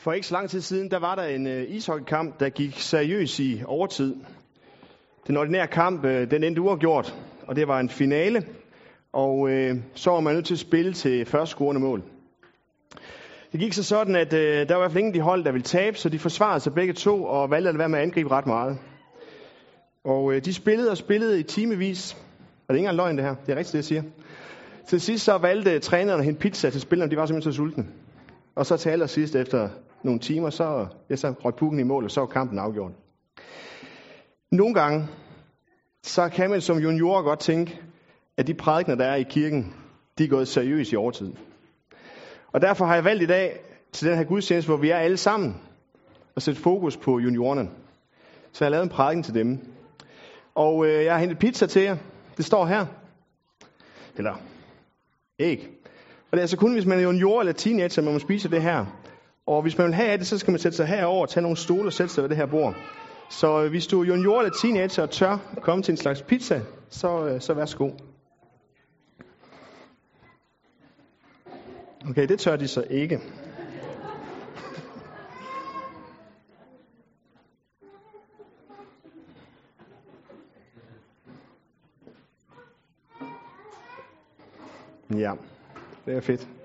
[0.00, 3.40] For ikke så lang tid siden, der var der en øh, ishockeykamp, der gik seriøs
[3.40, 4.16] i overtid.
[5.26, 7.14] Den ordinære kamp, øh, den endte uafgjort,
[7.46, 8.46] og det var en finale.
[9.12, 12.02] Og øh, så var man nødt til at spille til første scorende mål.
[13.52, 15.52] Det gik så sådan, at øh, der var i hvert fald ingen de hold, der
[15.52, 18.30] ville tabe, så de forsvarede sig begge to og valgte at være med at angribe
[18.30, 18.78] ret meget.
[20.04, 22.12] Og øh, de spillede og spillede i timevis.
[22.12, 22.20] Og
[22.68, 24.02] det er ikke engang løgn det her, det er rigtigt det jeg siger.
[24.86, 27.86] Til sidst så valgte træneren at hente pizza til spillerne, de var simpelthen så sultne.
[28.54, 29.68] Og så til allersidst efter
[30.02, 32.92] nogle timer, så, ja, så røg pukken i mål, og så var kampen afgjort.
[34.52, 35.08] Nogle gange,
[36.02, 37.80] så kan man som junior godt tænke,
[38.36, 39.74] at de prædikner, der er i kirken,
[40.18, 41.32] de er gået seriøst i overtid.
[42.52, 43.60] Og derfor har jeg valgt i dag
[43.92, 45.56] til den her gudstjeneste, hvor vi er alle sammen,
[46.36, 47.70] at sætte fokus på juniorerne.
[48.52, 49.58] Så jeg har lavet en prædiken til dem.
[50.54, 51.96] Og øh, jeg har hentet pizza til jer.
[52.36, 52.86] Det står her.
[54.16, 54.34] Eller
[55.38, 55.68] æg.
[56.30, 58.62] Og det er altså kun, hvis man er junior eller teenager, man må spise det
[58.62, 58.86] her.
[59.50, 61.86] Og hvis man vil have det, så skal man sætte sig herover, tage nogle stole
[61.88, 62.74] og sætte sig ved det her bord.
[63.30, 66.60] Så øh, hvis du er junior eller teenager og tør komme til en slags pizza,
[66.90, 67.90] så, øh, så værsgo.
[72.10, 73.20] Okay, det tør de så ikke.
[85.10, 85.32] Ja,
[86.06, 86.59] det er fedt.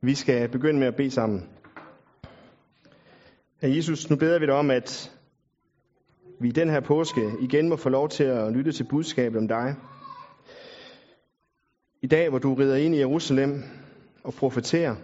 [0.00, 1.48] Vi skal begynde med at bede sammen.
[3.60, 5.12] Herre Jesus, nu beder vi dig om, at
[6.40, 9.48] vi i den her påske igen må få lov til at lytte til budskabet om
[9.48, 9.74] dig.
[12.02, 13.62] I dag, hvor du rider ind i Jerusalem
[14.24, 14.96] og profeterer,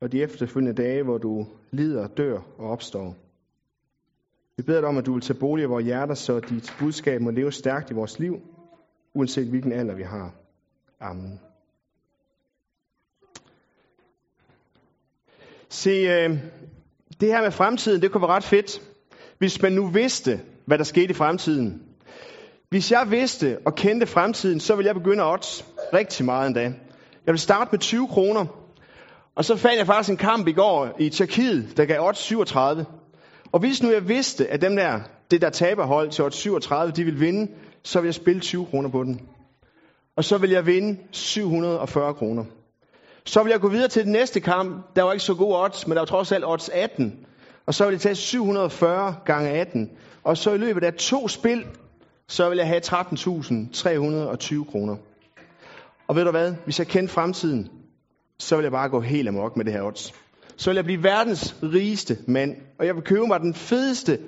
[0.00, 3.16] og de efterfølgende dage, hvor du lider, dør og opstår.
[4.56, 7.20] Vi beder dig om, at du vil tage bolig i vores hjerter, så dit budskab
[7.20, 8.40] må leve stærkt i vores liv,
[9.14, 10.34] uanset hvilken alder vi har.
[11.00, 11.40] Amen.
[15.72, 16.38] Se, øh,
[17.20, 18.82] det her med fremtiden, det kunne være ret fedt,
[19.38, 21.82] hvis man nu vidste, hvad der skete i fremtiden.
[22.68, 26.60] Hvis jeg vidste og kendte fremtiden, så ville jeg begynde at odds rigtig meget endda.
[26.60, 26.72] Jeg
[27.26, 28.46] ville starte med 20 kroner,
[29.34, 32.86] og så fandt jeg faktisk en kamp i går i Tjekkiet, der gav odds 37.
[33.52, 35.00] Og hvis nu jeg vidste, at dem der,
[35.30, 38.88] det der taberhold til odds 37, de ville vinde, så ville jeg spille 20 kroner
[38.88, 39.20] på den.
[40.16, 42.44] Og så ville jeg vinde 740 kroner.
[43.24, 44.96] Så vil jeg gå videre til den næste kamp.
[44.96, 47.26] Der var ikke så god odds, men der var trods alt odds 18.
[47.66, 49.90] Og så vil jeg tage 740 gange 18.
[50.24, 51.64] Og så i løbet af to spil,
[52.28, 54.96] så vil jeg have 13.320 kroner.
[56.08, 56.54] Og ved du hvad?
[56.64, 57.68] Hvis jeg kendte fremtiden,
[58.38, 60.12] så vil jeg bare gå helt amok med det her odds.
[60.56, 62.56] Så vil jeg blive verdens rigeste mand.
[62.78, 64.18] Og jeg vil købe mig den fedeste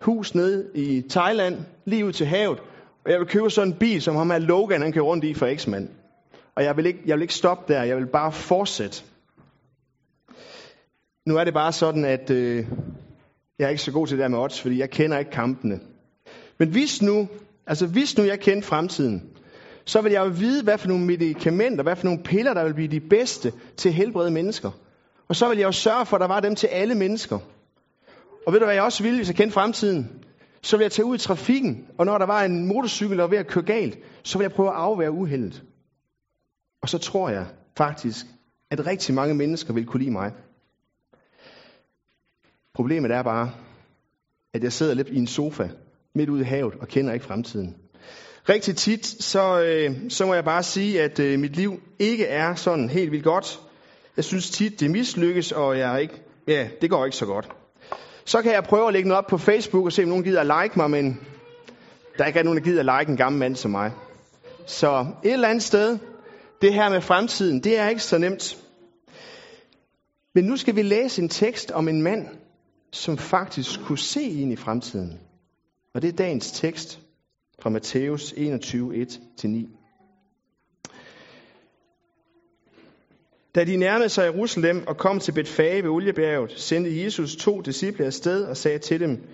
[0.00, 2.58] hus nede i Thailand, lige ud til havet.
[3.04, 5.34] Og jeg vil købe sådan en bil, som ham her Logan, han kører rundt i
[5.34, 5.88] for X-mand.
[6.56, 9.04] Og jeg vil, ikke, jeg vil ikke stoppe der, jeg vil bare fortsætte.
[11.26, 12.66] Nu er det bare sådan, at øh,
[13.58, 15.80] jeg er ikke så god til det der med odds, fordi jeg kender ikke kampene.
[16.58, 17.28] Men hvis nu,
[17.66, 19.30] altså hvis nu jeg kendte fremtiden,
[19.84, 22.74] så vil jeg jo vide, hvad for nogle medicamenter, hvad for nogle piller, der vil
[22.74, 24.70] blive de bedste til at helbrede mennesker.
[25.28, 27.38] Og så vil jeg jo sørge for, at der var dem til alle mennesker.
[28.46, 30.10] Og ved du hvad jeg også ville, hvis jeg kendte fremtiden?
[30.62, 33.30] Så vil jeg tage ud i trafikken, og når der var en motorcykel, der var
[33.30, 35.62] ved at køre galt, så vil jeg prøve at afvære uheldet.
[36.82, 38.26] Og så tror jeg faktisk,
[38.70, 40.32] at rigtig mange mennesker vil kunne lide mig.
[42.74, 43.50] Problemet er bare,
[44.54, 45.68] at jeg sidder lidt i en sofa
[46.14, 47.76] midt ude i havet og kender ikke fremtiden.
[48.48, 52.54] Rigtig tit, så, øh, så må jeg bare sige, at øh, mit liv ikke er
[52.54, 53.60] sådan helt vildt godt.
[54.16, 57.48] Jeg synes tit, det mislykkes, og jeg er ikke, ja, det går ikke så godt.
[58.24, 60.40] Så kan jeg prøve at lægge noget op på Facebook og se, om nogen gider
[60.40, 61.20] at like mig, men
[62.18, 63.92] der er ikke nogen, der gider at like en gammel mand som mig.
[64.66, 65.98] Så et eller andet sted,
[66.62, 68.58] det her med fremtiden, det er ikke så nemt.
[70.34, 72.28] Men nu skal vi læse en tekst om en mand,
[72.92, 75.20] som faktisk kunne se ind i fremtiden.
[75.94, 77.00] Og det er dagens tekst
[77.58, 79.06] fra Matthæus 21,
[79.44, 79.78] 1-9.
[83.54, 88.06] Da de nærmede sig Jerusalem og kom til Betfage ved Oliebjerget, sendte Jesus to disciple
[88.06, 89.28] afsted og sagde til dem,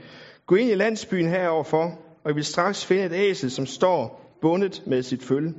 [0.46, 4.82] Gå ind i landsbyen heroverfor, og I vil straks finde et æsel, som står bundet
[4.86, 5.54] med sit følge.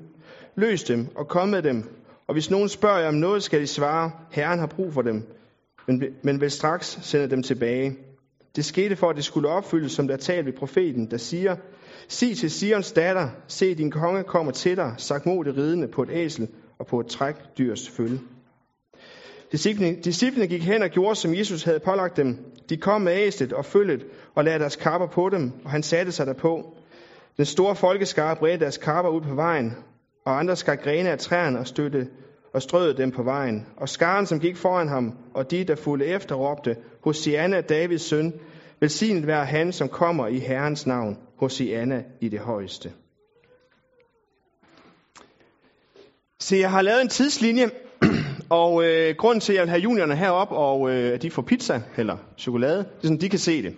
[0.60, 1.84] Løs dem og kom med dem,
[2.28, 5.24] og hvis nogen spørger jer om noget, skal I svare, Herren har brug for dem,
[5.88, 7.98] men, men vil straks sende dem tilbage.
[8.56, 11.56] Det skete for, at det skulle opfyldes, som der talt ved profeten, der siger,
[12.08, 16.10] Sig til Sions datter, se din konge kommer til dig, sagt mod ridende på et
[16.12, 16.48] æsel
[16.80, 18.20] og på et trækdyrs følge.
[19.52, 22.38] Disciplene gik hen og gjorde, som Jesus havde pålagt dem.
[22.70, 24.06] De kom med æslet og følget
[24.36, 26.76] og lagde deres kapper på dem, og han satte sig derpå.
[27.38, 29.74] Den store folkeskare bredte deres kapper ud på vejen,
[30.26, 32.08] og andre skar grene af træerne og støtte
[32.54, 33.66] og strøede dem på vejen.
[33.78, 38.34] Og skaren, som gik foran ham, og de, der fulgte efter, råbte, Hosianna, Davids søn,
[38.80, 42.92] velsignet være han, som kommer i Herrens navn, Hosianna i det højeste.
[46.40, 47.70] Se, jeg har lavet en tidslinje,
[48.50, 51.42] og øh, grunden til, at jeg vil have juniorerne herop, og øh, at de får
[51.42, 53.76] pizza eller chokolade, det er sådan, de kan se det.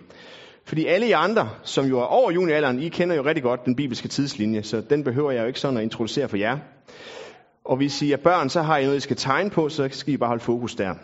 [0.66, 3.76] Fordi alle I andre, som jo er over junioralderen, I kender jo rigtig godt den
[3.76, 6.58] bibelske tidslinje, så den behøver jeg jo ikke sådan at introducere for jer.
[7.64, 10.14] Og hvis I er børn, så har I noget, I skal tegne på, så skal
[10.14, 10.94] I bare holde fokus der.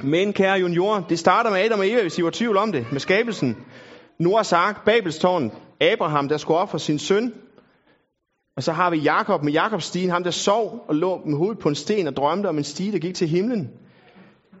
[0.00, 2.86] Men kære juniorer, det starter med Adam og Eva, hvis I var tvivl om det,
[2.92, 3.56] med skabelsen.
[4.18, 7.32] Noahs ark, Babelstårn, Abraham, der skulle ofre sin søn.
[8.56, 11.58] Og så har vi Jakob med Jakobs stien, ham der sov og lå med hovedet
[11.58, 13.70] på en sten og drømte om en stige, der gik til himlen.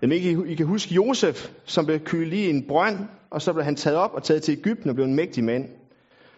[0.02, 2.98] Jamen, I, I kan huske Josef, som blev kylet i en brønd,
[3.30, 5.68] og så blev han taget op og taget til Ægypten og blev en mægtig mand.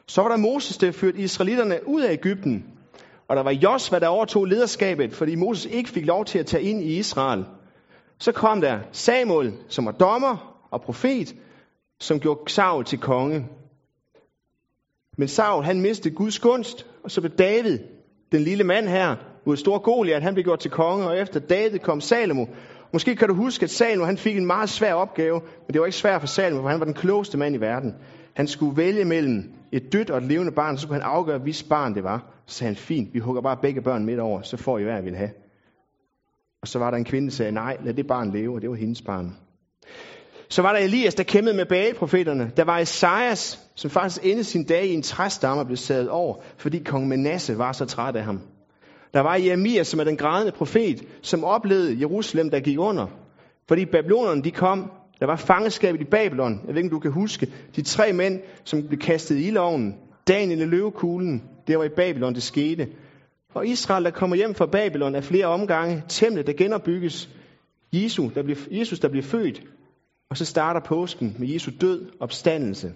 [0.06, 2.64] Så var der Moses, der førte israelitterne ud af Ægypten.
[3.28, 6.62] Og der var Josva, der overtog lederskabet, fordi Moses ikke fik lov til at tage
[6.62, 7.44] ind i Israel.
[8.18, 11.34] Så kom der Samuel, som var dommer og profet,
[12.00, 13.46] som gjorde Saul til konge.
[15.18, 17.78] Men Saul, han mistede Guds gunst, og så blev David,
[18.32, 19.16] den lille mand her,
[19.46, 22.46] mod stor Goliat, han blev gjort til konge, og efter David kom Salomo.
[22.94, 25.86] Måske kan du huske, at Salomo han fik en meget svær opgave, men det var
[25.86, 27.94] ikke svært for Salomo, for han var den klogeste mand i verden.
[28.34, 31.62] Han skulle vælge mellem et dødt og et levende barn, så skulle han afgøre, hvis
[31.62, 32.24] barn det var.
[32.46, 34.94] Så sagde han, fint, vi hugger bare begge børn midt over, så får I hvad
[34.94, 35.30] jeg vil have.
[36.62, 38.70] Og så var der en kvinde, der sagde, nej, lad det barn leve, og det
[38.70, 39.36] var hendes barn.
[40.48, 42.52] Så var der Elias, der kæmpede med bageprofeterne.
[42.56, 46.34] Der var Esajas, som faktisk endte sin dag i en træstamme og blev sadet over,
[46.56, 48.40] fordi kong Manasse var så træt af ham.
[49.14, 53.06] Der var Jeremia, som er den grædende profet, som oplevede Jerusalem, der gik under.
[53.68, 54.90] Fordi babylonerne, de kom.
[55.20, 56.60] Der var fangeskabet i Babylon.
[56.66, 57.52] Jeg ved ikke, om du kan huske.
[57.76, 59.94] De tre mænd, som blev kastet i loven,
[60.28, 61.42] Daniel i løvekuglen.
[61.66, 62.88] Det var i Babylon, det skete.
[63.54, 66.02] Og Israel, der kommer hjem fra Babylon af flere omgange.
[66.08, 67.28] Templet, der genopbygges.
[67.92, 69.62] Jesus, der bliver, Jesus, der bliver født.
[70.30, 72.92] Og så starter påsken med Jesu død opstandelse.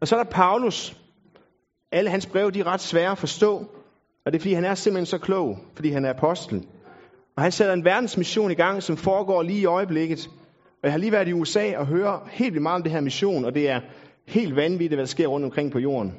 [0.00, 0.96] Og så er der Paulus.
[1.92, 3.66] Alle hans breve, de er ret svære at forstå.
[4.24, 6.66] Og det er, fordi han er simpelthen så klog, fordi han er apostel.
[7.36, 10.30] Og han sætter en verdensmission i gang, som foregår lige i øjeblikket.
[10.82, 13.00] Og jeg har lige været i USA og hører helt vildt meget om det her
[13.00, 13.80] mission, og det er
[14.26, 16.14] helt vanvittigt, hvad der sker rundt omkring på jorden.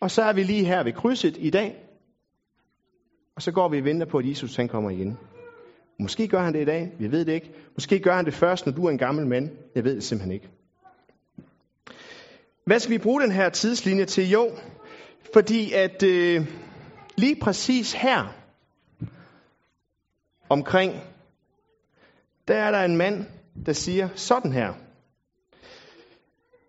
[0.00, 1.76] Og så er vi lige her ved krydset i dag,
[3.36, 5.18] og så går vi og venter på, at Jesus han kommer igen.
[5.98, 7.50] Måske gør han det i dag, vi ved det ikke.
[7.74, 9.50] Måske gør han det først, når du er en gammel mand.
[9.74, 10.48] Jeg ved det simpelthen ikke.
[12.66, 14.30] Hvad skal vi bruge den her tidslinje til?
[14.30, 14.50] Jo,
[15.34, 16.46] fordi at øh,
[17.16, 18.34] lige præcis her
[20.48, 20.92] omkring,
[22.48, 23.24] der er der en mand,
[23.66, 24.72] der siger sådan her.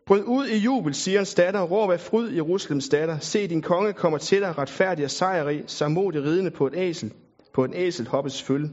[0.08, 3.20] Bryd ud i jubel, siger hans datter, råb af fryd, Jerusalems datter.
[3.20, 7.14] Se, din konge kommer til dig, retfærdig og sejrig, samodig ridende på et æsel,
[7.54, 8.70] på en æselhoppes følge.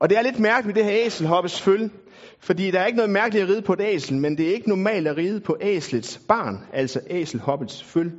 [0.00, 1.90] Og det er lidt mærkeligt med det her æselhoppes følge,
[2.40, 4.68] fordi der er ikke noget mærkeligt at ride på et æsel, men det er ikke
[4.68, 8.12] normalt at ride på æslets barn, altså æselhoppets følge.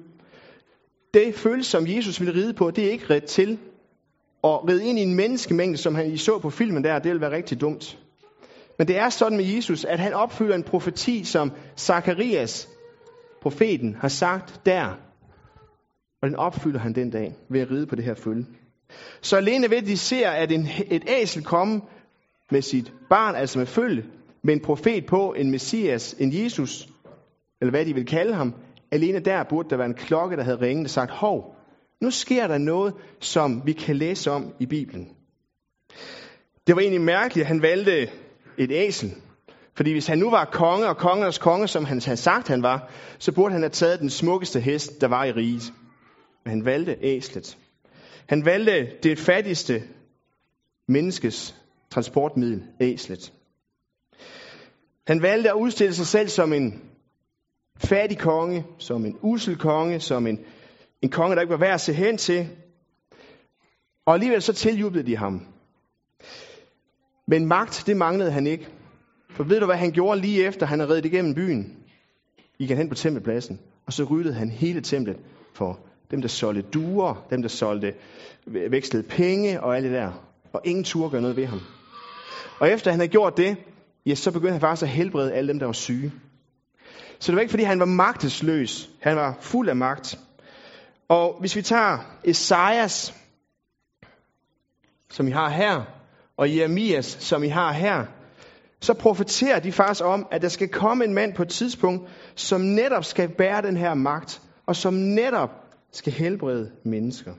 [1.13, 3.59] Det følelse, som Jesus ville ride på, det er ikke ret til
[4.43, 7.21] at ride ind i en menneskemængde, som han I så på filmen der, det ville
[7.21, 7.99] være rigtig dumt.
[8.77, 12.69] Men det er sådan med Jesus, at han opfylder en profeti, som Zakarias,
[13.41, 14.97] profeten, har sagt der.
[16.21, 18.45] Og den opfylder han den dag ved at ride på det her følge.
[19.21, 21.81] Så alene ved, at de ser, at en, et æsel komme
[22.51, 24.03] med sit barn, altså med følge,
[24.43, 26.89] med en profet på, en messias, en Jesus,
[27.61, 28.53] eller hvad de vil kalde ham,
[28.91, 31.55] alene der burde der være en klokke, der havde ringet og sagt, hov,
[32.01, 35.09] nu sker der noget, som vi kan læse om i Bibelen.
[36.67, 38.09] Det var egentlig mærkeligt, at han valgte
[38.57, 39.15] et æsel.
[39.75, 42.91] Fordi hvis han nu var konge og kongernes konge, som han havde sagt, han var,
[43.19, 45.73] så burde han have taget den smukkeste hest, der var i riget.
[46.43, 47.57] Men han valgte æslet.
[48.29, 49.83] Han valgte det fattigste
[50.87, 51.55] menneskes
[51.91, 53.33] transportmiddel, æslet.
[55.07, 56.81] Han valgte at udstille sig selv som en
[57.79, 60.39] fattig konge, som en usel konge, som en,
[61.01, 62.49] en konge, der ikke var værd at se hen til.
[64.05, 65.45] Og alligevel så tiljublede de ham.
[67.27, 68.67] Men magt, det manglede han ikke.
[69.29, 71.77] For ved du, hvad han gjorde lige efter, han havde reddet igennem byen?
[72.57, 75.17] Gik han hen på tempelpladsen, og så ryddede han hele templet
[75.53, 75.79] for
[76.11, 77.93] dem, der solgte duer, dem, der solgte,
[78.45, 80.11] vekslede penge og alt det der.
[80.53, 81.59] Og ingen turde gøre noget ved ham.
[82.59, 83.57] Og efter han havde gjort det,
[84.05, 86.11] ja, så begyndte han faktisk at helbrede alle dem, der var syge.
[87.19, 88.89] Så det var ikke, fordi han var magtesløs.
[89.01, 90.19] Han var fuld af magt.
[91.09, 93.13] Og hvis vi tager Esajas,
[95.09, 95.83] som I har her,
[96.37, 98.05] og Jeremias, som I har her,
[98.81, 102.61] så profeterer de faktisk om, at der skal komme en mand på et tidspunkt, som
[102.61, 105.49] netop skal bære den her magt, og som netop
[105.91, 107.33] skal helbrede mennesker.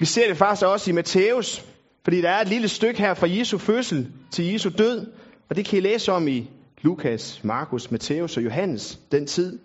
[0.00, 1.64] Vi ser det faktisk også i Matthæus,
[2.04, 5.06] fordi der er et lille stykke her fra Jesu fødsel til Jesu død,
[5.50, 6.50] og det kan I læse om i
[6.82, 9.58] Lukas, Markus, Matthæus og Johannes, den tid.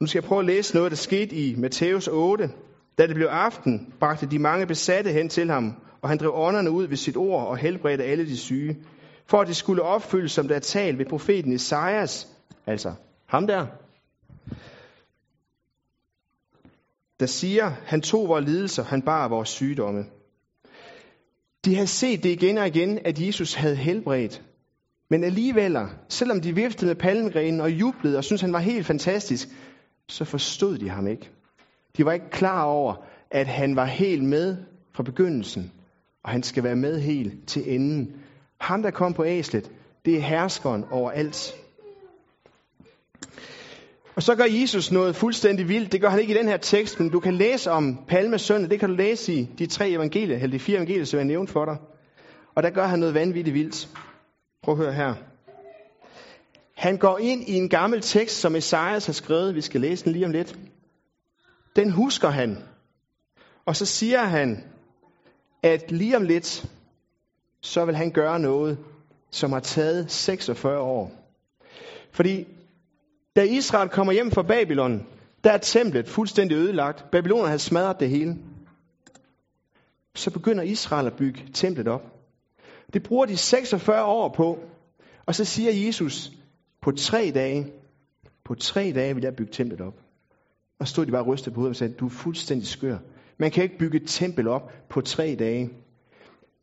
[0.00, 2.50] Nu skal jeg prøve at læse noget, der skete i Matthæus 8.
[2.98, 6.70] Da det blev aften, bragte de mange besatte hen til ham, og han drev ånderne
[6.70, 8.76] ud ved sit ord og helbredte alle de syge,
[9.26, 12.28] for at det skulle opfyldes, som der er talt ved profeten Esajas,
[12.66, 12.94] altså
[13.26, 13.66] ham der,
[17.20, 20.04] der siger, han tog vores lidelser, han bar vores sygdomme.
[21.64, 24.42] De havde set det igen og igen, at Jesus havde helbredt.
[25.12, 25.78] Men alligevel,
[26.08, 29.48] selvom de viftede med palmegrenen og jublede og syntes, han var helt fantastisk,
[30.08, 31.30] så forstod de ham ikke.
[31.96, 32.94] De var ikke klar over,
[33.30, 34.56] at han var helt med
[34.94, 35.72] fra begyndelsen,
[36.24, 38.14] og han skal være med helt til enden.
[38.60, 39.70] Ham, der kom på æslet,
[40.04, 41.54] det er herskeren over alt.
[44.16, 45.92] Og så gør Jesus noget fuldstændig vildt.
[45.92, 48.70] Det gør han ikke i den her tekst, men du kan læse om Palmesøndag.
[48.70, 51.50] Det kan du læse i de tre evangelier, eller de fire evangelier, som jeg nævnt
[51.50, 51.76] for dig.
[52.54, 53.88] Og der gør han noget vanvittigt vildt.
[54.62, 55.14] Prøv at høre her.
[56.76, 59.54] Han går ind i en gammel tekst, som Esajas har skrevet.
[59.54, 60.58] Vi skal læse den lige om lidt.
[61.76, 62.58] Den husker han.
[63.66, 64.64] Og så siger han,
[65.62, 66.66] at lige om lidt,
[67.60, 68.78] så vil han gøre noget,
[69.30, 71.10] som har taget 46 år.
[72.12, 72.46] Fordi
[73.36, 75.06] da Israel kommer hjem fra Babylon,
[75.44, 77.10] der er templet fuldstændig ødelagt.
[77.12, 78.36] Babylonerne har smadret det hele.
[80.14, 82.21] Så begynder Israel at bygge templet op.
[82.92, 84.58] Det bruger de 46 år på.
[85.26, 86.32] Og så siger Jesus,
[86.82, 87.66] på tre dage,
[88.44, 89.94] på tre dage vil jeg bygge templet op.
[90.80, 92.98] Og stod de bare rystet på hovedet og sagde, du er fuldstændig skør.
[93.38, 95.70] Man kan ikke bygge et tempel op på tre dage.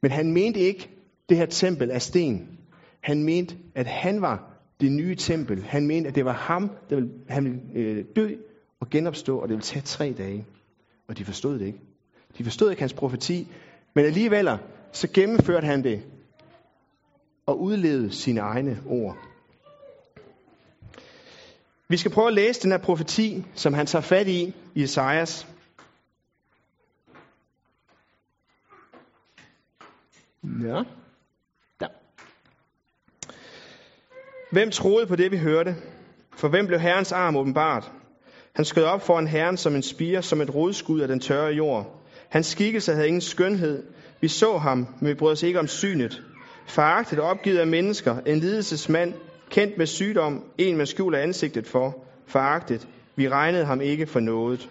[0.01, 0.89] Men han mente ikke,
[1.29, 2.57] det her tempel af sten.
[3.01, 4.49] Han mente, at han var
[4.81, 5.63] det nye tempel.
[5.63, 8.35] Han mente, at det var ham, der ville, han ville øh, dø
[8.79, 10.45] og genopstå, og det ville tage tre dage.
[11.07, 11.79] Og de forstod det ikke.
[12.37, 13.47] De forstod ikke hans profeti,
[13.95, 14.49] men alligevel
[14.91, 16.03] så gennemførte han det
[17.49, 19.17] og udlevede sine egne ord.
[21.87, 25.47] Vi skal prøve at læse den her profeti, som han tager fat i i Esajas.
[30.43, 30.83] Ja.
[31.79, 31.87] Der.
[34.51, 35.75] Hvem troede på det, vi hørte?
[36.37, 37.91] For hvem blev Herrens arm åbenbart?
[38.55, 42.01] Han skød op foran Herren som en spire, som et rodskud af den tørre jord.
[42.29, 43.83] Hans skikkelse havde ingen skønhed.
[44.21, 46.23] Vi så ham, men vi brød os ikke om synet.
[46.69, 49.13] Foragtet og opgivet af mennesker, en lidelsesmand,
[49.49, 51.97] kendt med sygdom, en man skjuler ansigtet for,
[52.27, 52.87] foragtet.
[53.15, 54.69] Vi regnede ham ikke for noget.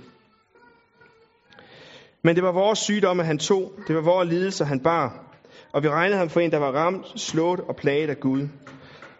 [2.22, 3.72] Men det var vores sygdomme, han tog.
[3.88, 5.24] Det var vores lidelser, han bar.
[5.72, 8.48] Og vi regnede ham for en, der var ramt, slået og plaget af Gud.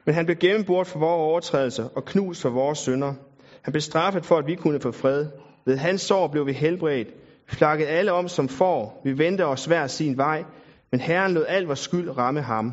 [0.04, 3.14] Men han blev gennembort for vores overtrædelser og knust for vores synder.
[3.62, 5.26] Han blev straffet for, at vi kunne få fred.
[5.64, 7.08] Ved hans sår blev vi helbredt.
[7.46, 9.00] Flakket alle om som får.
[9.04, 10.44] Vi vendte os hver sin vej.
[10.90, 12.72] Men Herren lod al vores skyld ramme ham.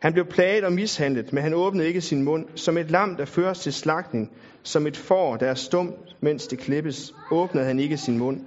[0.00, 2.46] Han blev plaget og mishandlet, men han åbnede ikke sin mund.
[2.54, 4.32] Som et lam, der føres til slagtning,
[4.62, 8.40] som et får, der er stum, mens det klippes, åbnede han ikke sin mund.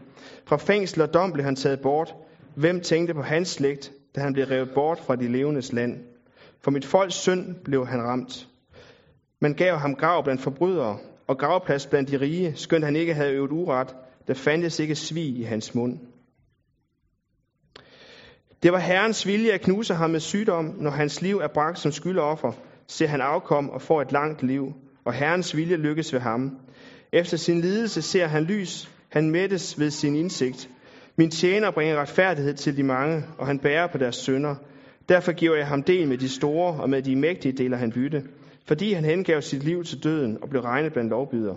[0.46, 2.16] Fra fængsel og dom blev han taget bort.
[2.56, 5.98] Hvem tænkte på hans slægt, da han blev revet bort fra de levendes land?
[6.62, 8.48] For mit folks synd blev han ramt.
[9.42, 10.98] Man gav ham grav blandt forbrydere,
[11.28, 13.96] og gravplads blandt de rige, skønt han ikke havde øvet uret,
[14.28, 16.00] der fandtes ikke svig i hans mund.
[18.64, 21.92] Det var Herrens vilje at knuse ham med sygdom, når hans liv er bragt som
[21.92, 22.52] skyldoffer,
[22.88, 24.74] ser han afkom og får et langt liv,
[25.06, 26.58] og Herrens vilje lykkes ved ham.
[27.14, 30.70] Efter sin lidelse ser han lys, han mættes ved sin indsigt.
[31.18, 34.56] Min tjener bringer retfærdighed til de mange, og han bærer på deres sønder.
[35.10, 38.24] Derfor giver jeg ham del med de store, og med de mægtige deler han bytte,
[38.68, 41.56] fordi han hengav sit liv til døden og blev regnet blandt lovbyder.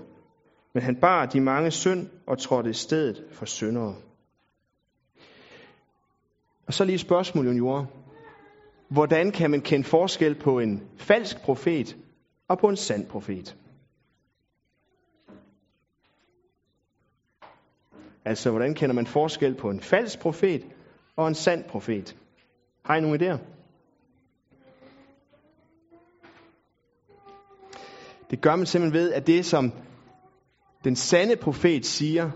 [0.74, 3.94] Men han bar de mange synd og trådte i stedet for syndere.
[6.66, 7.84] Og så lige spørgsmålet, juniorer.
[8.88, 11.96] Hvordan kan man kende forskel på en falsk profet
[12.48, 13.56] og på en sand profet?
[18.24, 20.66] Altså, hvordan kender man forskel på en falsk profet
[21.16, 22.16] og en sand profet?
[22.84, 23.38] Har I nogen idéer?
[28.30, 29.72] Det gør man simpelthen ved, at det, som
[30.84, 32.30] den sande profet siger,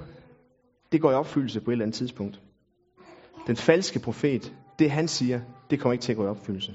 [0.93, 2.41] det går i opfyldelse på et eller andet tidspunkt.
[3.50, 5.40] Den falske profet, det han siger,
[5.71, 6.75] det kommer ikke til at gå i opfyldelse.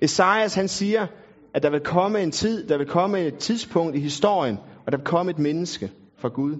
[0.00, 1.06] Esajas han siger,
[1.54, 4.98] at der vil komme en tid, der vil komme et tidspunkt i historien, og der
[4.98, 6.56] vil komme et menneske fra Gud.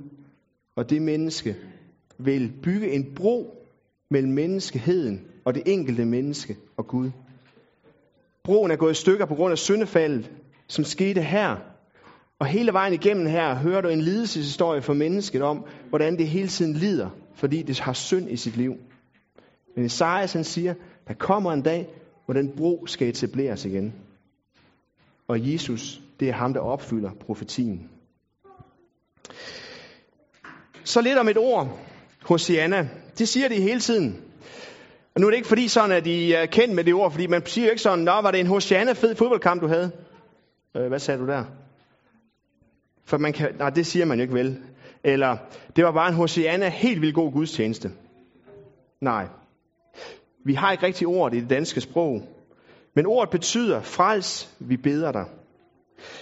[0.77, 1.57] Og det menneske
[2.19, 3.67] vil bygge en bro
[4.11, 7.11] mellem menneskeheden og det enkelte menneske og Gud.
[8.45, 10.31] Broen er gået i stykker på grund af syndefaldet,
[10.69, 11.57] som skete her.
[12.39, 16.49] Og hele vejen igennem her hører du en lidelseshistorie for mennesket om, hvordan det hele
[16.49, 18.75] tiden lider, fordi det har synd i sit liv.
[19.77, 20.75] Men Esajas han siger,
[21.09, 21.89] der kommer en dag,
[22.25, 23.95] hvor den bro skal etableres igen.
[25.29, 27.91] Og Jesus, det er ham, der opfylder profetien.
[30.85, 31.79] Så lidt om et ord,
[32.23, 32.89] Hosianna.
[33.19, 34.23] Det siger de hele tiden.
[35.15, 37.27] Og nu er det ikke fordi sådan, at de er kendt med det ord, fordi
[37.27, 39.91] man siger jo ikke sådan, nå, var det en Hosianna fed fodboldkamp, du havde?
[40.77, 41.45] Øh, hvad sagde du der?
[43.05, 44.59] For man kan, nej, det siger man jo ikke vel.
[45.05, 45.37] Eller,
[45.77, 47.91] det var bare en Hosianna helt vildt god gudstjeneste.
[49.01, 49.27] Nej.
[50.45, 52.23] Vi har ikke rigtig ord i det danske sprog.
[52.95, 55.25] Men ordet betyder, frels, vi beder dig.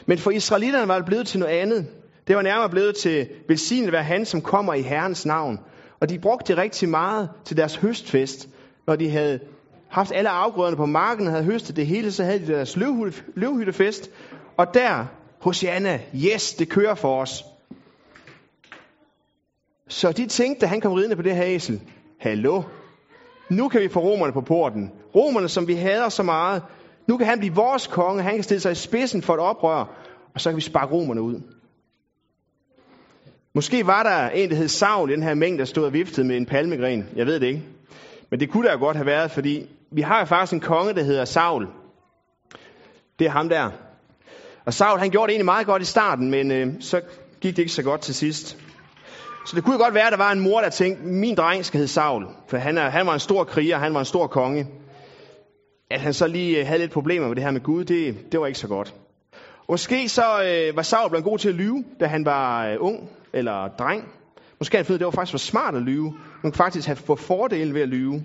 [0.06, 1.86] Men for israelitterne var det blevet til noget andet.
[2.26, 5.58] Det var nærmere blevet til, velsignet være han, som kommer i Herrens navn.
[6.00, 8.48] Og de brugte det rigtig meget til deres høstfest.
[8.86, 9.40] Når de havde
[9.88, 12.76] haft alle afgrøderne på marken og havde høstet det hele, så havde de deres
[13.36, 14.10] løvhyttefest.
[14.56, 15.06] Og der,
[15.40, 17.44] Hosianna, yes, det kører for os.
[19.88, 21.80] Så de tænkte, da han kom ridende på det her æsel,
[22.20, 22.62] hallo,
[23.50, 24.92] nu kan vi få romerne på porten.
[25.14, 26.62] Romerne, som vi hader så meget,
[27.06, 29.84] nu kan han blive vores konge, han kan stille sig i spidsen for et oprør,
[30.34, 31.40] og så kan vi sparke romerne ud.
[33.54, 36.26] Måske var der en, der hed Saul i den her mængde, der stod og viftede
[36.26, 37.08] med en palmegren.
[37.16, 37.62] Jeg ved det ikke.
[38.30, 40.94] Men det kunne der jo godt have været, fordi vi har jo faktisk en konge,
[40.94, 41.66] der hedder Saul.
[43.18, 43.70] Det er ham der.
[44.64, 47.00] Og Saul, han gjorde det egentlig meget godt i starten, men øh, så
[47.40, 48.58] gik det ikke så godt til sidst.
[49.48, 51.78] Så det kunne godt være, at der var en mor, der tænkte, min dreng skal
[51.78, 54.66] hedde Saul, for han, er, han var en stor kriger, han var en stor konge.
[55.90, 58.40] At han så lige øh, havde lidt problemer med det her med Gud, det, det
[58.40, 58.94] var ikke så godt.
[59.68, 63.10] Måske så øh, var Saul blevet god til at lyve, da han var øh, ung
[63.32, 64.08] eller dreng.
[64.58, 66.04] Måske han fundet, det var faktisk for smart at lyve.
[66.42, 68.24] Man kunne faktisk have fået fordele ved at lyve.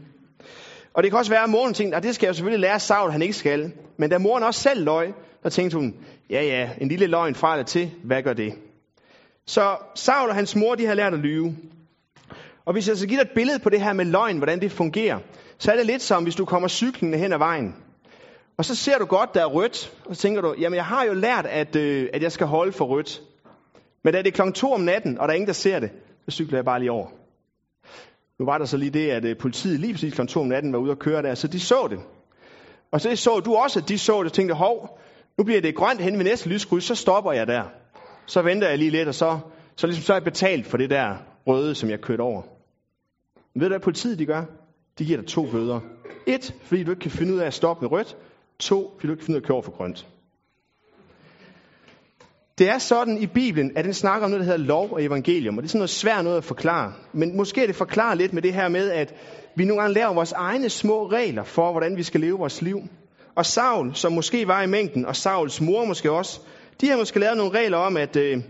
[0.93, 2.79] Og det kan også være, at moren tænkte, at det skal jeg jo selvfølgelig lære
[2.79, 3.71] Saul, han ikke skal.
[3.97, 5.13] Men da moren også selv løg,
[5.43, 5.95] der tænkte hun,
[6.29, 8.53] ja ja, en lille løgn fra eller til, hvad gør det?
[9.47, 11.55] Så Saul og hans mor, de har lært at lyve.
[12.65, 14.71] Og hvis jeg så giver dig et billede på det her med løgn, hvordan det
[14.71, 15.19] fungerer,
[15.57, 17.75] så er det lidt som, hvis du kommer cyklende hen ad vejen.
[18.57, 21.03] Og så ser du godt, der er rødt, og så tænker du, jamen jeg har
[21.03, 23.21] jo lært, at, øh, at jeg skal holde for rødt.
[24.03, 25.89] Men da det er klokken to om natten, og der er ingen, der ser det,
[26.25, 27.07] så cykler jeg bare lige over.
[28.39, 30.73] Nu var der så lige det, at øh, politiet lige præcis klokken to om natten
[30.73, 31.99] var ude og køre der, så de så det.
[32.91, 34.99] Og så så du også, at de så det, og tænkte, hov,
[35.37, 37.63] nu bliver det grønt hen ved næste lyskryds, så stopper jeg der.
[38.25, 39.39] Så venter jeg lige lidt, og så,
[39.75, 41.15] så, ligesom, så er jeg betalt for det der
[41.47, 42.41] røde, som jeg kørte over.
[43.53, 44.43] Men ved du, hvad politiet de gør?
[44.99, 45.79] De giver dig to bøder.
[46.27, 48.17] Et, fordi du ikke kan finde ud af at stoppe med rødt.
[48.59, 50.07] To, fordi du ikke kan finde ud af at køre over for grønt.
[52.57, 55.57] Det er sådan i Bibelen, at den snakker om noget, der hedder lov og evangelium,
[55.57, 56.93] og det er sådan noget svært noget at forklare.
[57.13, 59.13] Men måske er det forklaret lidt med det her med, at
[59.55, 62.79] vi nogle gange laver vores egne små regler for, hvordan vi skal leve vores liv.
[63.35, 66.41] Og Saul, som måske var i mængden, og Sauls mor måske også,
[66.81, 68.43] de har måske lavet nogle regler om, at øh,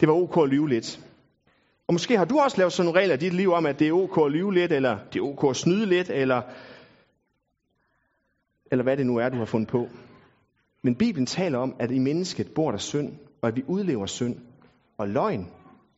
[0.00, 1.00] det var ok at lyve lidt.
[1.88, 3.88] Og måske har du også lavet sådan nogle regler i dit liv om, at det
[3.88, 6.42] er ok at lyve lidt, eller det er ok at snyde lidt, eller,
[8.70, 9.88] eller hvad det nu er, du har fundet på.
[10.82, 14.36] Men Bibelen taler om, at i mennesket bor der synd, og at vi udlever synd
[14.98, 15.50] og løgn.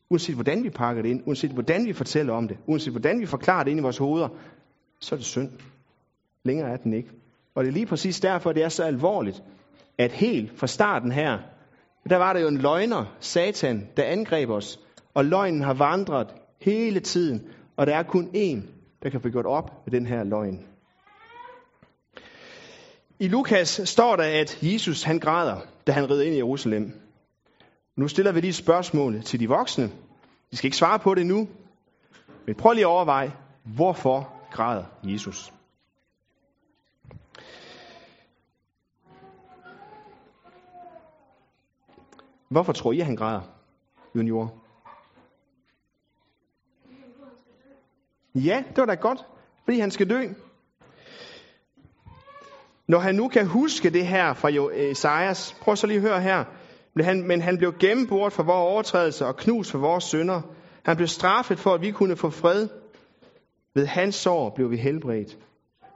[0.09, 3.25] Uanset hvordan vi pakker det ind, uanset hvordan vi fortæller om det, uanset hvordan vi
[3.25, 4.29] forklarer det ind i vores hoveder,
[4.99, 5.49] så er det synd.
[6.43, 7.09] Længere er den ikke.
[7.55, 9.43] Og det er lige præcis derfor, det er så alvorligt,
[9.97, 11.39] at helt fra starten her,
[12.09, 14.79] der var der jo en løgner, Satan, der angreb os,
[15.13, 16.27] og løgnen har vandret
[16.61, 17.41] hele tiden,
[17.77, 18.61] og der er kun én,
[19.03, 20.65] der kan få gjort op med den her løgn.
[23.19, 26.91] I Lukas står der, at Jesus han græder, da han rider ind i Jerusalem.
[27.97, 29.91] Nu stiller vi lige et spørgsmål til de voksne.
[30.51, 31.47] De skal ikke svare på det nu,
[32.45, 33.31] men prøv lige at overveje,
[33.75, 35.53] hvorfor græder Jesus?
[42.49, 43.41] Hvorfor tror I, at han græder,
[44.15, 44.53] junior?
[48.35, 49.25] Ja, det var da godt,
[49.63, 50.27] fordi han skal dø.
[52.87, 56.21] Når han nu kan huske det her fra øh, Esajas, prøv så lige at høre
[56.21, 56.43] her.
[56.93, 60.41] Men han, men han blev gennembort for vores overtrædelser og knust for vores synder.
[60.85, 62.67] Han blev straffet for, at vi kunne få fred.
[63.73, 65.37] Ved hans sår blev vi helbredt.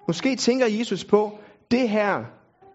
[0.07, 1.39] Måske tænker Jesus på,
[1.71, 2.25] det her,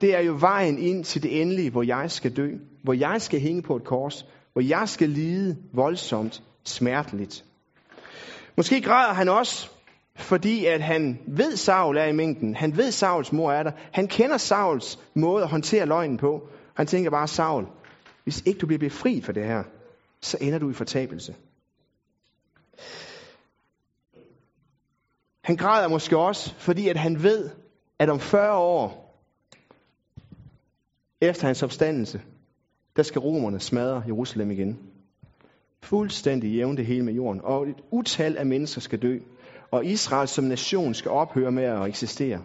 [0.04, 2.50] det er jo vejen ind til det endelige, hvor jeg skal dø.
[2.82, 4.26] Hvor jeg skal hænge på et kors.
[4.52, 7.44] Hvor jeg skal lide voldsomt, smerteligt.
[8.56, 9.70] Måske græder han også,
[10.16, 12.54] fordi at han ved, Saul er i mængden.
[12.54, 13.72] Han ved, Sauls mor er der.
[13.92, 16.48] Han kender Sauls måde at håndtere løgnen på.
[16.76, 17.66] Han tænker bare, Saul,
[18.24, 19.62] hvis ikke du bliver befriet for det her,
[20.20, 21.34] så ender du i fortabelse.
[25.44, 27.50] Han græder måske også, fordi at han ved,
[27.98, 29.03] at om 40 år
[31.28, 32.20] efter hans opstandelse,
[32.96, 34.78] der skal romerne smadre Jerusalem igen.
[35.82, 37.40] Fuldstændig jævne det hele med jorden.
[37.44, 39.18] Og et utal af mennesker skal dø.
[39.70, 42.42] Og Israel som nation skal ophøre med at eksistere.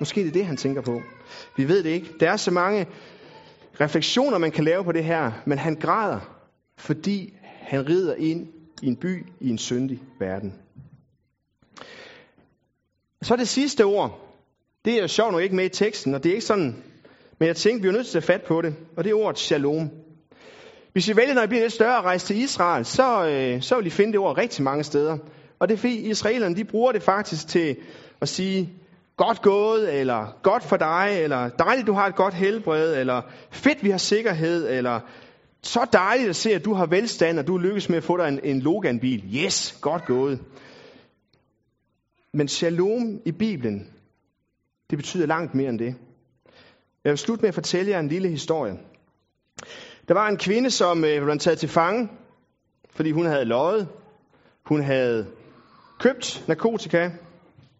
[0.00, 1.00] Måske det er det, han tænker på.
[1.56, 2.14] Vi ved det ikke.
[2.20, 2.86] Der er så mange
[3.80, 6.20] refleksioner, man kan lave på det her, men han græder,
[6.78, 8.48] fordi han rider ind
[8.82, 10.54] i en by i en syndig verden.
[13.22, 14.18] Så det sidste ord.
[14.84, 16.82] Det er jo sjovt nok ikke med i teksten, og det er ikke sådan,
[17.42, 19.14] men jeg tænkte, vi er nødt til at tage fat på det, og det er
[19.14, 19.90] ordet shalom.
[20.92, 23.76] Hvis I vælger, når I bliver lidt større at rejse til Israel, så, øh, så
[23.76, 25.18] vil I finde det ord rigtig mange steder.
[25.58, 27.76] Og det er fordi israelerne, de bruger det faktisk til
[28.20, 28.72] at sige,
[29.16, 33.84] godt gået, eller godt for dig, eller dejligt, du har et godt helbred, eller fedt,
[33.84, 35.00] vi har sikkerhed, eller
[35.62, 38.28] så dejligt at se, at du har velstand, og du lykkes med at få dig
[38.28, 39.24] en, en Logan-bil.
[39.34, 40.40] Yes, godt gået.
[42.34, 43.86] Men shalom i Bibelen,
[44.90, 45.94] det betyder langt mere end det.
[47.04, 48.78] Jeg vil slutte med at fortælle jer en lille historie.
[50.08, 52.08] Der var en kvinde, som øh, blev taget til fange,
[52.90, 53.88] fordi hun havde løjet.
[54.66, 55.26] Hun havde
[56.00, 57.10] købt narkotika.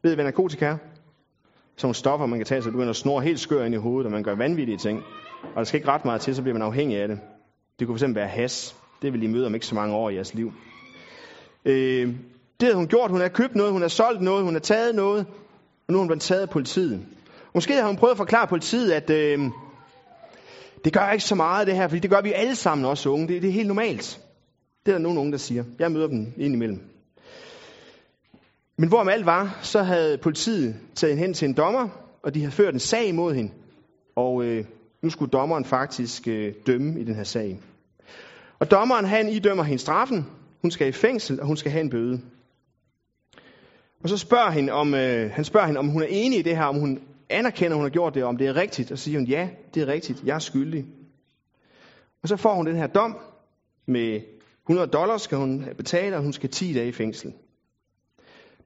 [0.02, 0.76] Ved I, hvad narkotika er?
[1.76, 3.78] Sådan nogle stoffer, man kan tage, så du begynder at snore helt skør ind i
[3.78, 5.02] hovedet, og man gør vanvittige ting.
[5.42, 7.20] Og der skal ikke ret meget til, så bliver man afhængig af det.
[7.78, 8.76] Det kunne fx være has.
[9.02, 10.52] Det vil I møde om ikke så mange år i jeres liv.
[11.64, 12.06] Øh,
[12.60, 13.10] det havde hun gjort.
[13.10, 15.26] Hun havde købt noget, hun havde solgt noget, hun havde taget noget,
[15.88, 17.06] og nu er hun blevet taget af politiet.
[17.54, 19.38] Måske har hun prøvet at forklare politiet, at øh,
[20.84, 23.28] det gør ikke så meget det her, fordi det gør vi alle sammen også unge.
[23.28, 24.20] Det, det er helt normalt.
[24.86, 25.64] Det er der nogen unge, der siger.
[25.78, 26.80] Jeg møder dem indimellem.
[28.78, 31.88] Men hvorom alt var, så havde politiet taget hende hen til en dommer,
[32.22, 33.52] og de havde ført en sag imod hende.
[34.16, 34.64] Og øh,
[35.02, 37.60] nu skulle dommeren faktisk øh, dømme i den her sag.
[38.58, 40.26] Og dommeren, han idømmer hende straffen.
[40.62, 42.20] Hun skal i fængsel, og hun skal have en bøde.
[44.02, 46.56] Og så spørger hende, om, øh, han spørger hende, om hun er enig i det
[46.56, 47.00] her, om hun
[47.32, 48.92] anerkender, hun har gjort det, om det er rigtigt.
[48.92, 50.86] Og siger hun, ja, det er rigtigt, jeg er skyldig.
[52.22, 53.16] Og så får hun den her dom
[53.86, 54.20] med
[54.62, 57.32] 100 dollars, skal hun betale, og hun skal 10 dage i fængsel.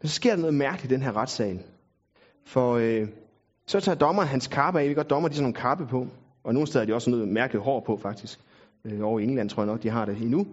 [0.01, 1.63] Men så sker der noget mærkeligt i den her retssal.
[2.47, 3.09] For øh,
[3.67, 4.89] så tager dommeren hans kappe af.
[4.89, 6.09] Vi godt dommer, de har sådan nogle kappe på.
[6.45, 8.41] Og nogle steder er de også noget mærkeligt hår på, faktisk.
[8.85, 10.47] Øh, over i England tror jeg nok, de har det endnu.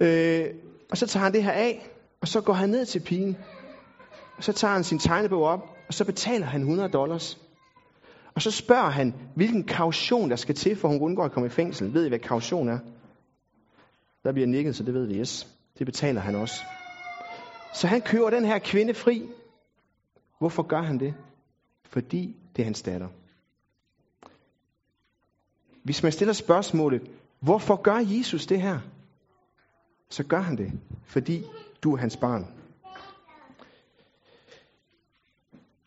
[0.00, 0.46] Øh,
[0.90, 3.36] og så tager han det her af, og så går han ned til pigen.
[4.40, 7.38] Så tager han sin tegnebog op, og så betaler han 100 dollars.
[8.34, 11.50] Og så spørger han, hvilken kaution der skal til, for hun undgår at komme i
[11.50, 11.94] fængsel.
[11.94, 12.78] Ved I, hvad kaution er?
[14.24, 15.48] Der bliver nikket, så det ved vi, yes.
[15.78, 16.54] Det betaler han også.
[17.74, 19.28] Så han kører den her kvinde fri.
[20.38, 21.14] Hvorfor gør han det?
[21.84, 23.08] Fordi det er hans datter.
[25.84, 28.78] Hvis man stiller spørgsmålet, hvorfor gør Jesus det her?
[30.10, 30.72] Så gør han det,
[31.04, 31.44] fordi
[31.82, 32.63] du er hans barn.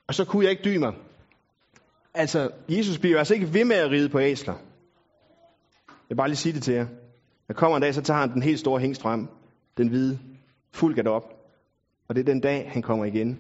[0.08, 0.94] Og så kunne jeg ikke dybe mig.
[2.14, 4.54] Altså, Jesus bliver altså ikke ved med at ride på æsler.
[5.88, 6.88] Jeg vil bare lige sige det til jer.
[7.48, 9.28] Der kommer en dag, så tager han den helt store hængst frem.
[9.78, 10.20] Den hvide.
[10.74, 11.24] Fuld gat op.
[12.08, 13.40] Og det er den dag, han kommer igen.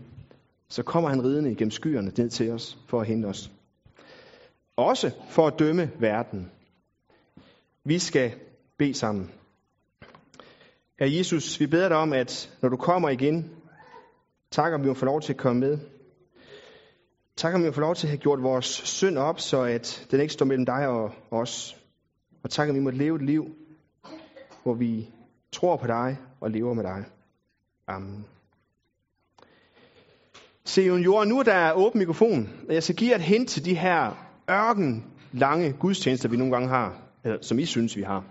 [0.69, 3.51] Så kommer han ridende igennem skyerne ned til os for at hente os.
[4.77, 6.51] Også for at dømme verden.
[7.86, 8.34] Vi skal
[8.77, 9.32] bede sammen.
[10.99, 13.51] Herre Jesus, vi beder dig om, at når du kommer igen,
[14.51, 15.77] takker vi om få lov til at komme med.
[17.38, 20.19] Tak om vi får lov til at have gjort vores synd op, så at den
[20.19, 21.78] ikke står mellem dig og os.
[22.43, 23.45] Og tak om vi måtte leve et liv,
[24.63, 25.10] hvor vi
[25.52, 27.06] tror på dig og lever med dig.
[27.88, 28.26] Amen.
[30.65, 33.76] Se, jorden, nu er der åben mikrofon, og jeg skal give et hint til de
[33.76, 38.23] her ørken lange gudstjenester, vi nogle gange har, eller som I synes, vi har.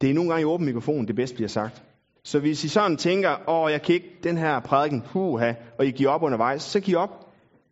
[0.00, 1.82] Det er nogle gange i åben mikrofon, det bedst bliver sagt.
[2.24, 5.90] Så hvis I sådan tænker, åh, jeg kan ikke den her prædiken, puha, og I
[5.90, 7.27] giver op undervejs, så giv op.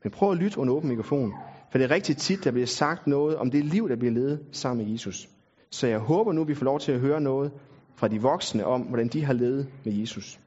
[0.07, 1.35] Men prøv at lytte under åben mikrofon.
[1.71, 4.41] For det er rigtig tit, der bliver sagt noget om det liv, der bliver levet
[4.53, 5.29] sammen med Jesus.
[5.71, 7.53] Så jeg håber nu, vi får lov til at høre noget
[7.97, 10.41] fra de voksne om, hvordan de har levet med Jesus.